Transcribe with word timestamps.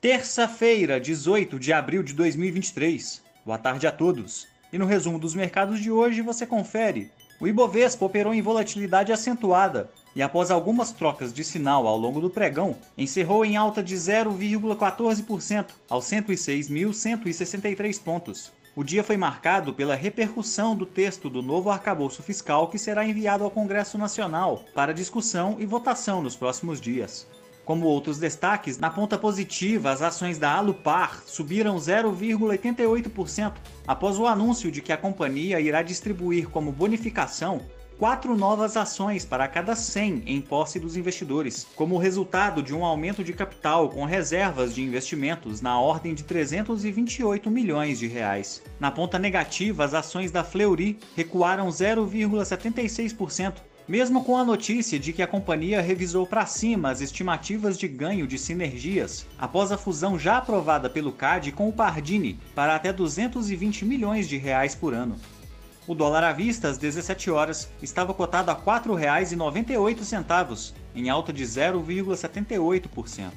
Terça-feira, 0.00 0.98
18 0.98 1.58
de 1.58 1.74
abril 1.74 2.02
de 2.02 2.14
2023. 2.14 3.20
Boa 3.44 3.58
tarde 3.58 3.86
a 3.86 3.92
todos. 3.92 4.48
E 4.72 4.78
no 4.78 4.86
resumo 4.86 5.18
dos 5.18 5.34
mercados 5.34 5.78
de 5.78 5.90
hoje 5.90 6.22
você 6.22 6.46
confere. 6.46 7.10
O 7.38 7.46
Ibovespa 7.46 8.06
operou 8.06 8.32
em 8.32 8.40
volatilidade 8.40 9.12
acentuada 9.12 9.90
e 10.16 10.22
após 10.22 10.50
algumas 10.50 10.90
trocas 10.90 11.34
de 11.34 11.44
sinal 11.44 11.86
ao 11.86 11.98
longo 11.98 12.18
do 12.18 12.30
pregão, 12.30 12.78
encerrou 12.96 13.44
em 13.44 13.58
alta 13.58 13.82
de 13.82 13.94
0,14% 13.94 15.66
aos 15.86 16.06
106.163 16.06 18.02
pontos. 18.02 18.50
O 18.74 18.82
dia 18.82 19.04
foi 19.04 19.18
marcado 19.18 19.74
pela 19.74 19.94
repercussão 19.94 20.74
do 20.74 20.86
texto 20.86 21.28
do 21.28 21.42
novo 21.42 21.68
arcabouço 21.68 22.22
fiscal 22.22 22.68
que 22.68 22.78
será 22.78 23.04
enviado 23.04 23.44
ao 23.44 23.50
Congresso 23.50 23.98
Nacional 23.98 24.64
para 24.74 24.94
discussão 24.94 25.56
e 25.58 25.66
votação 25.66 26.22
nos 26.22 26.36
próximos 26.36 26.80
dias. 26.80 27.26
Como 27.70 27.86
outros 27.86 28.18
destaques, 28.18 28.78
na 28.78 28.90
ponta 28.90 29.16
positiva, 29.16 29.92
as 29.92 30.02
ações 30.02 30.38
da 30.38 30.50
Alupar 30.50 31.22
subiram 31.24 31.76
0,88% 31.76 33.52
após 33.86 34.18
o 34.18 34.26
anúncio 34.26 34.72
de 34.72 34.82
que 34.82 34.92
a 34.92 34.96
companhia 34.96 35.60
irá 35.60 35.80
distribuir 35.80 36.48
como 36.48 36.72
bonificação 36.72 37.60
quatro 37.96 38.34
novas 38.34 38.78
ações 38.78 39.26
para 39.26 39.46
cada 39.46 39.76
100 39.76 40.22
em 40.26 40.40
posse 40.40 40.80
dos 40.80 40.96
investidores, 40.96 41.66
como 41.76 41.98
resultado 41.98 42.62
de 42.62 42.74
um 42.74 42.82
aumento 42.82 43.22
de 43.22 43.34
capital 43.34 43.90
com 43.90 44.06
reservas 44.06 44.74
de 44.74 44.82
investimentos 44.82 45.60
na 45.60 45.78
ordem 45.78 46.14
de 46.14 46.24
328 46.24 47.50
milhões 47.50 47.98
de 47.98 48.06
reais. 48.06 48.62
Na 48.80 48.90
ponta 48.90 49.18
negativa, 49.18 49.84
as 49.84 49.92
ações 49.92 50.32
da 50.32 50.42
Fleury 50.42 50.98
recuaram 51.14 51.68
0,76%, 51.68 53.56
mesmo 53.88 54.24
com 54.24 54.36
a 54.36 54.44
notícia 54.44 54.98
de 54.98 55.12
que 55.12 55.22
a 55.22 55.26
companhia 55.26 55.80
revisou 55.80 56.26
para 56.26 56.46
cima 56.46 56.90
as 56.90 57.00
estimativas 57.00 57.78
de 57.78 57.88
ganho 57.88 58.26
de 58.26 58.38
sinergias 58.38 59.26
após 59.38 59.72
a 59.72 59.78
fusão 59.78 60.18
já 60.18 60.38
aprovada 60.38 60.88
pelo 60.88 61.12
CAD 61.12 61.52
com 61.52 61.68
o 61.68 61.72
Pardini 61.72 62.38
para 62.54 62.74
até 62.74 62.92
220 62.92 63.84
milhões 63.84 64.28
de 64.28 64.36
reais 64.36 64.74
por 64.74 64.94
ano. 64.94 65.16
O 65.86 65.94
dólar 65.94 66.22
à 66.22 66.32
vista 66.32 66.68
às 66.68 66.78
17 66.78 67.30
horas 67.30 67.68
estava 67.82 68.14
cotado 68.14 68.50
a 68.50 68.54
R$ 68.54 68.60
4,98, 68.60 70.72
em 70.94 71.10
alta 71.10 71.32
de 71.32 71.42
0,78%. 71.42 73.30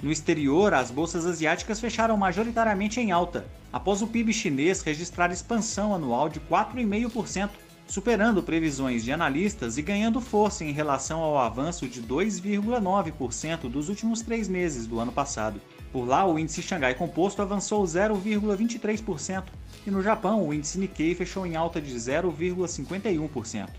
No 0.00 0.12
exterior, 0.12 0.74
as 0.74 0.92
bolsas 0.92 1.26
asiáticas 1.26 1.80
fecharam 1.80 2.16
majoritariamente 2.16 3.00
em 3.00 3.10
alta, 3.10 3.44
após 3.72 4.00
o 4.00 4.06
PIB 4.06 4.32
chinês 4.32 4.80
registrar 4.80 5.32
expansão 5.32 5.92
anual 5.92 6.28
de 6.28 6.38
4,5%, 6.38 7.50
superando 7.88 8.42
previsões 8.42 9.02
de 9.02 9.10
analistas 9.10 9.78
e 9.78 9.82
ganhando 9.82 10.20
força 10.20 10.62
em 10.62 10.72
relação 10.72 11.20
ao 11.20 11.38
avanço 11.38 11.88
de 11.88 12.02
2,9% 12.02 13.68
dos 13.68 13.88
últimos 13.88 14.20
três 14.20 14.46
meses 14.46 14.86
do 14.86 15.00
ano 15.00 15.10
passado. 15.10 15.60
Por 15.90 16.06
lá, 16.06 16.26
o 16.26 16.38
índice 16.38 16.60
Xangai 16.60 16.94
Composto 16.94 17.40
avançou 17.40 17.82
0,23%, 17.82 19.44
e 19.86 19.90
no 19.90 20.02
Japão, 20.02 20.46
o 20.46 20.52
índice 20.52 20.78
Nikkei 20.78 21.14
fechou 21.14 21.46
em 21.46 21.56
alta 21.56 21.80
de 21.80 21.94
0,51%. 21.94 23.70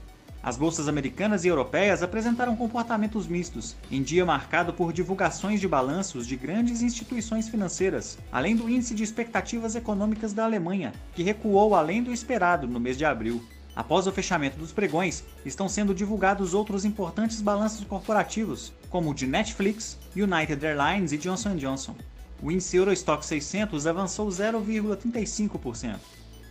As 0.42 0.58
bolsas 0.58 0.88
americanas 0.88 1.44
e 1.44 1.50
europeias 1.50 2.02
apresentaram 2.02 2.56
comportamentos 2.56 3.28
mistos, 3.28 3.76
em 3.92 4.02
dia 4.02 4.26
marcado 4.26 4.74
por 4.74 4.92
divulgações 4.92 5.60
de 5.60 5.68
balanços 5.68 6.26
de 6.26 6.36
grandes 6.36 6.82
instituições 6.82 7.50
financeiras, 7.50 8.18
além 8.32 8.56
do 8.56 8.70
índice 8.70 8.96
de 8.96 9.04
expectativas 9.04 9.76
econômicas 9.76 10.34
da 10.34 10.46
Alemanha, 10.46 10.94
que 11.14 11.24
recuou 11.24 11.76
além 11.76 12.02
do 12.02 12.14
esperado 12.14 12.66
no 12.68 12.80
mês 12.80 12.98
de 12.98 13.04
abril. 13.06 13.44
Após 13.75 14.08
o 14.08 14.12
fechamento 14.12 14.58
dos 14.58 14.72
pregões, 14.72 15.23
estão 15.45 15.70
sendo 15.70 15.94
divulgados 15.94 16.53
outros 16.53 16.86
importantes 16.86 17.42
balanços 17.42 17.86
corporativos, 17.86 18.73
como 18.89 19.12
o 19.12 19.14
de 19.14 19.28
Netflix, 19.28 19.98
United 20.16 20.66
Airlines 20.66 21.12
e 21.12 21.17
Johnson 21.17 21.56
Johnson. 21.56 21.95
O 22.42 22.52
índice 22.52 22.78
Eurostock 22.78 23.25
600 23.25 23.86
avançou 23.86 24.28
0,35%. 24.28 25.97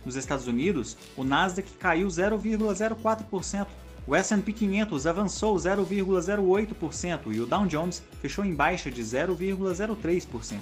Nos 0.05 0.15
Estados 0.15 0.47
Unidos, 0.47 0.95
o 1.17 1.23
Nasdaq 1.23 1.69
caiu 1.73 2.07
0,04%, 2.07 3.67
o 4.07 4.15
S&P 4.15 4.53
500 4.53 5.05
avançou 5.05 5.55
0,08% 5.55 7.31
e 7.31 7.39
o 7.39 7.45
Dow 7.45 7.67
Jones 7.67 8.01
fechou 8.21 8.43
em 8.43 8.55
baixa 8.55 8.89
de 8.89 9.03
0,03%. 9.03 10.61